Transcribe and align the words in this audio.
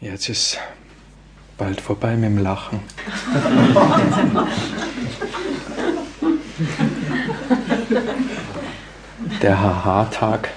Jetzt 0.00 0.28
ist 0.28 0.58
bald 1.56 1.80
vorbei 1.80 2.14
mit 2.14 2.30
dem 2.30 2.38
Lachen. 2.38 2.78
Der 9.42 9.60
Haha-Tag 9.60 10.50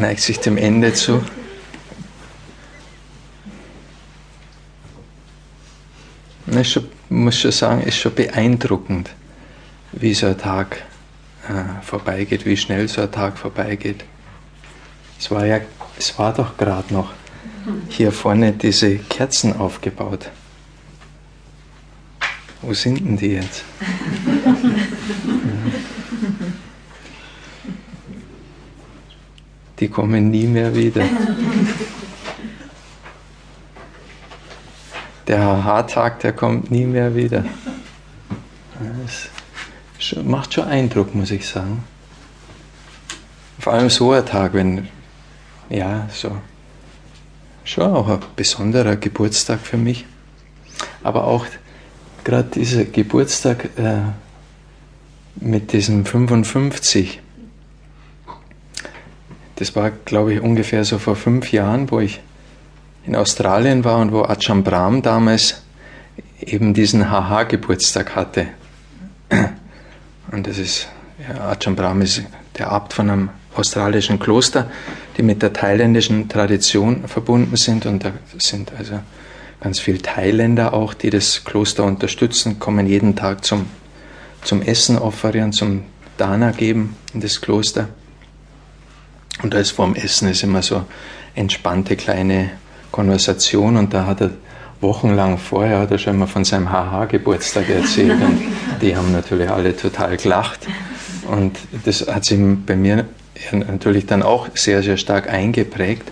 neigt 0.00 0.20
sich 0.20 0.40
dem 0.40 0.56
Ende 0.56 0.94
zu. 0.94 1.22
Ich 6.46 6.80
muss 7.10 7.38
schon 7.38 7.52
sagen, 7.52 7.82
ist 7.82 7.98
schon 7.98 8.14
beeindruckend, 8.14 9.10
wie 9.92 10.14
so 10.14 10.26
ein 10.28 10.38
Tag 10.38 10.84
äh, 11.50 11.82
vorbeigeht, 11.82 12.46
wie 12.46 12.56
schnell 12.56 12.88
so 12.88 13.02
ein 13.02 13.12
Tag 13.12 13.36
vorbeigeht. 13.36 14.04
Es 15.20 15.30
war 15.30 15.44
ja, 15.44 15.60
es 15.98 16.18
war 16.18 16.32
doch 16.32 16.56
gerade 16.56 16.94
noch 16.94 17.12
hier 17.88 18.12
vorne 18.12 18.52
diese 18.52 18.96
Kerzen 18.96 19.56
aufgebaut. 19.56 20.30
Wo 22.60 22.72
sind 22.74 23.00
denn 23.00 23.16
die 23.16 23.32
jetzt? 23.32 23.64
Die 29.82 29.88
kommen 29.88 30.30
nie 30.30 30.46
mehr 30.46 30.72
wieder. 30.76 31.04
Der 35.26 35.64
Haartag, 35.64 36.20
der 36.20 36.32
kommt 36.32 36.70
nie 36.70 36.84
mehr 36.84 37.16
wieder. 37.16 37.44
Das 39.02 40.22
macht 40.22 40.54
schon 40.54 40.68
Eindruck, 40.68 41.16
muss 41.16 41.32
ich 41.32 41.48
sagen. 41.48 41.82
Vor 43.58 43.72
allem 43.72 43.90
so 43.90 44.12
ein 44.12 44.24
Tag, 44.24 44.54
wenn, 44.54 44.86
ja, 45.68 46.08
so 46.12 46.36
schon 47.64 47.92
auch 47.92 48.08
ein 48.08 48.20
besonderer 48.36 48.96
Geburtstag 48.96 49.60
für 49.60 49.76
mich. 49.76 50.04
Aber 51.02 51.24
auch 51.24 51.46
gerade 52.24 52.48
dieser 52.50 52.84
Geburtstag 52.84 53.70
äh, 53.76 54.00
mit 55.36 55.72
diesem 55.72 56.04
55, 56.04 57.20
das 59.56 59.76
war, 59.76 59.90
glaube 59.90 60.34
ich, 60.34 60.40
ungefähr 60.40 60.84
so 60.84 60.98
vor 60.98 61.16
fünf 61.16 61.52
Jahren, 61.52 61.90
wo 61.90 62.00
ich 62.00 62.20
in 63.04 63.16
Australien 63.16 63.84
war 63.84 63.98
und 63.98 64.12
wo 64.12 64.22
Ajahn 64.22 64.62
Brahm 64.62 65.02
damals 65.02 65.62
eben 66.40 66.74
diesen 66.74 67.10
Haha-Geburtstag 67.10 68.14
hatte. 68.14 68.48
Und 70.30 70.46
das 70.46 70.58
ist, 70.58 70.88
ja, 71.28 71.50
Ajahn 71.50 71.76
Brahm 71.76 72.02
ist 72.02 72.22
der 72.58 72.70
Abt 72.70 72.92
von 72.92 73.10
einem 73.10 73.30
australischen 73.54 74.18
Kloster, 74.18 74.70
die 75.16 75.22
mit 75.22 75.42
der 75.42 75.52
thailändischen 75.52 76.28
Tradition 76.28 77.06
verbunden 77.06 77.56
sind. 77.56 77.86
Und 77.86 78.04
da 78.04 78.12
sind 78.38 78.72
also 78.76 79.00
ganz 79.60 79.80
viele 79.80 79.98
Thailänder 79.98 80.74
auch, 80.74 80.94
die 80.94 81.10
das 81.10 81.44
Kloster 81.44 81.84
unterstützen, 81.84 82.58
kommen 82.58 82.86
jeden 82.86 83.14
Tag 83.16 83.44
zum, 83.44 83.66
zum 84.42 84.62
Essen 84.62 84.98
offerieren, 84.98 85.52
zum 85.52 85.84
Dana 86.16 86.50
geben 86.50 86.96
in 87.14 87.20
das 87.20 87.40
Kloster. 87.40 87.88
Und 89.42 89.54
da 89.54 89.58
ist 89.58 89.72
vorm 89.72 89.94
Essen 89.94 90.28
ist 90.28 90.42
immer 90.42 90.62
so 90.62 90.84
entspannte 91.34 91.96
kleine 91.96 92.50
Konversation 92.90 93.76
und 93.76 93.94
da 93.94 94.06
hat 94.06 94.20
er 94.20 94.30
wochenlang 94.80 95.38
vorher 95.38 95.78
hat 95.78 95.90
er 95.90 95.98
schon 95.98 96.18
mal 96.18 96.26
von 96.26 96.44
seinem 96.44 96.70
Haha-Geburtstag 96.70 97.68
erzählt 97.70 98.20
und 98.20 98.40
die 98.82 98.96
haben 98.96 99.12
natürlich 99.12 99.48
alle 99.48 99.76
total 99.76 100.16
gelacht 100.16 100.66
und 101.28 101.56
das 101.84 102.06
hat 102.06 102.24
sich 102.24 102.38
bei 102.66 102.76
mir 102.76 103.06
natürlich 103.50 104.06
dann 104.06 104.22
auch 104.22 104.48
sehr, 104.54 104.82
sehr 104.82 104.96
stark 104.96 105.28
eingeprägt. 105.28 106.10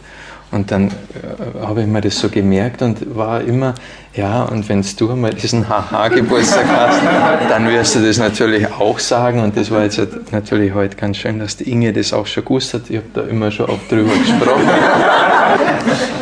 Und 0.53 0.73
dann 0.73 0.89
äh, 0.89 1.65
habe 1.65 1.83
ich 1.83 1.87
mir 1.87 2.01
das 2.01 2.19
so 2.19 2.29
gemerkt 2.29 2.83
und 2.83 3.15
war 3.15 3.41
immer, 3.41 3.75
ja, 4.15 4.43
und 4.43 4.69
wenn 4.69 4.85
du 4.99 5.11
einmal 5.11 5.33
diesen 5.33 5.69
Haha-Geburtstag 5.69 6.67
hast, 6.67 7.01
dann 7.49 7.69
wirst 7.69 7.95
du 7.95 8.01
das 8.05 8.19
natürlich 8.19 8.67
auch 8.73 8.99
sagen. 8.99 9.41
Und 9.41 9.57
das 9.57 9.71
war 9.71 9.85
jetzt 9.85 10.01
natürlich 10.33 10.75
heute 10.75 10.97
ganz 10.97 11.19
schön, 11.19 11.39
dass 11.39 11.57
die 11.57 11.71
Inge 11.71 11.93
das 11.93 12.13
auch 12.13 12.27
schon 12.27 12.45
gewusst 12.45 12.75
hat. 12.75 12.83
Ich 12.89 12.97
habe 12.97 13.07
da 13.15 13.23
immer 13.23 13.53
schon 13.53 13.67
oft 13.67 13.91
drüber 13.91 14.13
gesprochen. 14.13 14.69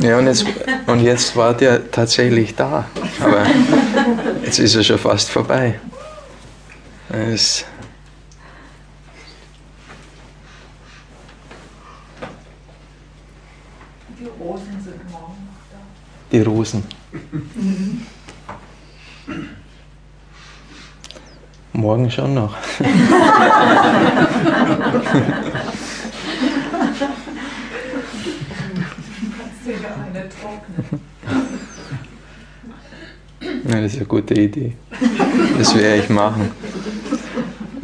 Ja, 0.00 0.16
und 0.16 0.26
jetzt, 0.26 0.46
und 0.86 1.00
jetzt 1.00 1.34
war 1.34 1.54
der 1.54 1.90
tatsächlich 1.90 2.54
da. 2.54 2.84
Aber 3.20 3.42
jetzt 4.44 4.60
ist 4.60 4.76
er 4.76 4.84
schon 4.84 4.98
fast 4.98 5.28
vorbei. 5.28 5.80
Es 7.10 7.64
die 16.30 16.40
Rosen. 16.40 16.82
Mhm. 17.32 18.02
Morgen 21.72 22.10
schon 22.10 22.34
noch. 22.34 22.56
Ja, 33.68 33.80
das 33.82 33.92
ist 33.92 33.98
eine 33.98 34.06
gute 34.06 34.34
Idee. 34.34 34.74
Das 35.58 35.74
werde 35.76 36.02
ich 36.02 36.08
machen. 36.08 36.50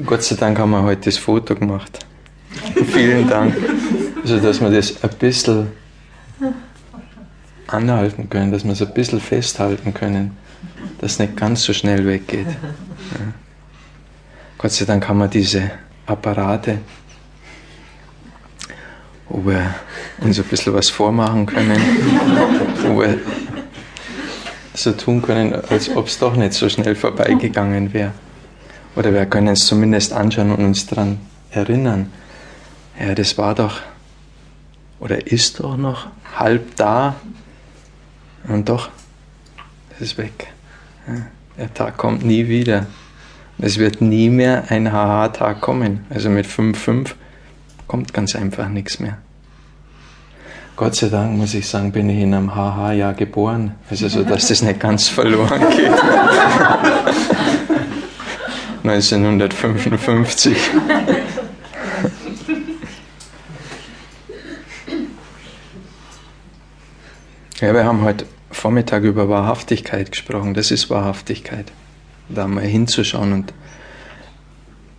Gott 0.04 0.22
sei 0.22 0.36
Dank 0.36 0.58
haben 0.58 0.70
wir 0.70 0.82
heute 0.82 1.02
das 1.02 1.18
Foto 1.18 1.54
gemacht. 1.54 2.04
Vielen 2.92 3.28
Dank. 3.28 3.54
Also, 4.22 4.38
dass 4.40 4.60
wir 4.60 4.70
das 4.70 5.02
ein 5.04 5.10
bisschen 5.18 5.83
anhalten 7.66 8.28
können, 8.28 8.52
dass 8.52 8.64
wir 8.64 8.72
es 8.72 8.82
ein 8.82 8.92
bisschen 8.94 9.20
festhalten 9.20 9.94
können, 9.94 10.36
dass 11.00 11.12
es 11.12 11.18
nicht 11.18 11.36
ganz 11.36 11.62
so 11.62 11.72
schnell 11.72 12.06
weggeht. 12.06 12.46
Ja. 12.46 13.32
Gott 14.58 14.72
sei 14.72 14.84
Dank 14.84 15.08
haben 15.08 15.18
wir 15.18 15.28
diese 15.28 15.70
Apparate, 16.06 16.78
wo 19.28 19.44
wir 19.46 19.74
uns 20.20 20.38
ein 20.38 20.44
bisschen 20.44 20.74
was 20.74 20.90
vormachen 20.90 21.46
können, 21.46 21.80
wo 22.82 23.00
wir 23.00 23.18
so 24.74 24.92
tun 24.92 25.22
können, 25.22 25.54
als 25.68 25.94
ob 25.94 26.08
es 26.08 26.18
doch 26.18 26.36
nicht 26.36 26.52
so 26.52 26.68
schnell 26.68 26.94
vorbeigegangen 26.94 27.92
wäre. 27.92 28.12
Oder 28.96 29.12
wir 29.12 29.26
können 29.26 29.48
es 29.48 29.66
zumindest 29.66 30.12
anschauen 30.12 30.52
und 30.52 30.64
uns 30.64 30.86
daran 30.86 31.18
erinnern. 31.50 32.12
Ja, 32.98 33.14
das 33.14 33.36
war 33.38 33.54
doch 33.54 33.80
oder 35.04 35.26
ist 35.26 35.60
doch 35.60 35.76
noch 35.76 36.06
halb 36.36 36.74
da, 36.76 37.14
und 38.48 38.68
doch, 38.68 38.88
es 39.94 40.00
ist 40.00 40.18
weg. 40.18 40.48
Der 41.56 41.72
Tag 41.72 41.96
kommt 41.96 42.24
nie 42.24 42.48
wieder. 42.48 42.86
Es 43.58 43.78
wird 43.78 44.00
nie 44.00 44.28
mehr 44.28 44.64
ein 44.68 44.92
Haha-Tag 44.92 45.60
kommen. 45.60 46.04
Also 46.10 46.28
mit 46.28 46.46
5,5 46.46 47.12
kommt 47.86 48.12
ganz 48.12 48.34
einfach 48.34 48.68
nichts 48.68 48.98
mehr. 48.98 49.18
Gott 50.76 50.96
sei 50.96 51.08
Dank, 51.08 51.36
muss 51.36 51.54
ich 51.54 51.68
sagen, 51.68 51.92
bin 51.92 52.10
ich 52.10 52.18
in 52.18 52.34
einem 52.34 52.54
Haha-Jahr 52.54 53.14
geboren. 53.14 53.76
Also 53.88 54.08
so, 54.08 54.24
dass 54.24 54.48
das 54.48 54.62
nicht 54.62 54.80
ganz 54.80 55.08
verloren 55.08 55.60
geht. 55.70 55.92
1955. 58.84 60.56
Ja, 67.64 67.72
wir 67.72 67.86
haben 67.86 68.02
heute 68.02 68.26
Vormittag 68.50 69.04
über 69.04 69.30
Wahrhaftigkeit 69.30 70.12
gesprochen. 70.12 70.52
Das 70.52 70.70
ist 70.70 70.90
Wahrhaftigkeit. 70.90 71.72
Da 72.28 72.46
mal 72.46 72.62
hinzuschauen 72.62 73.32
und 73.32 73.54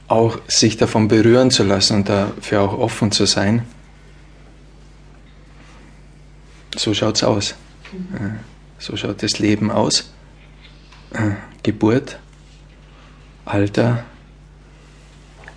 auch 0.08 0.40
sich 0.48 0.76
davon 0.76 1.08
berühren 1.08 1.52
zu 1.52 1.62
lassen 1.62 1.98
und 1.98 2.10
dafür 2.10 2.62
auch 2.64 2.76
offen 2.76 3.12
zu 3.12 3.28
sein. 3.28 3.68
So 6.76 6.96
schaut 6.96 7.18
es 7.18 7.24
aus. 7.24 7.54
So 8.80 8.98
schaut 8.98 9.22
das 9.22 9.38
Leben 9.38 9.70
aus. 9.70 10.12
Geburt, 11.62 12.18
Alter, 13.46 14.06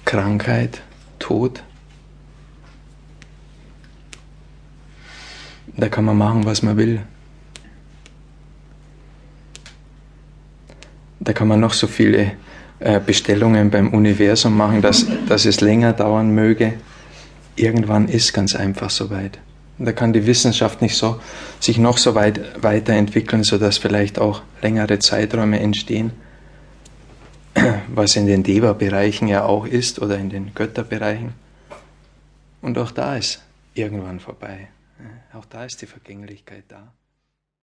Krankheit, 0.04 0.82
Tod. 1.18 1.62
Da 5.78 5.88
kann 5.88 6.04
man 6.04 6.18
machen, 6.18 6.44
was 6.44 6.62
man 6.62 6.76
will. 6.76 7.00
Da 11.20 11.32
kann 11.32 11.46
man 11.46 11.60
noch 11.60 11.72
so 11.72 11.86
viele 11.86 12.32
äh, 12.80 12.98
Bestellungen 12.98 13.70
beim 13.70 13.94
Universum 13.94 14.56
machen, 14.56 14.82
dass, 14.82 15.06
dass 15.28 15.44
es 15.44 15.60
länger 15.60 15.92
dauern 15.92 16.34
möge. 16.34 16.74
Irgendwann 17.54 18.08
ist 18.08 18.32
ganz 18.32 18.56
einfach 18.56 18.90
soweit. 18.90 19.38
Da 19.78 19.92
kann 19.92 20.12
die 20.12 20.26
Wissenschaft 20.26 20.82
nicht 20.82 20.96
so, 20.96 21.20
sich 21.60 21.78
noch 21.78 21.98
so 21.98 22.16
weit 22.16 22.40
weiterentwickeln, 22.60 23.44
sodass 23.44 23.78
vielleicht 23.78 24.18
auch 24.18 24.42
längere 24.60 24.98
Zeiträume 24.98 25.60
entstehen, 25.60 26.10
was 27.94 28.16
in 28.16 28.26
den 28.26 28.42
Deva-Bereichen 28.42 29.28
ja 29.28 29.44
auch 29.44 29.64
ist 29.64 30.02
oder 30.02 30.18
in 30.18 30.30
den 30.30 30.54
Götterbereichen. 30.56 31.34
Und 32.62 32.78
auch 32.78 32.90
da 32.90 33.16
ist 33.16 33.44
irgendwann 33.74 34.18
vorbei. 34.18 34.68
Auch 35.32 35.44
da 35.44 35.64
ist 35.64 35.80
die 35.82 35.86
Vergänglichkeit 35.86 36.64
da. 36.68 36.92